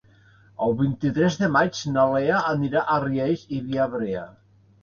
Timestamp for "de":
1.41-1.49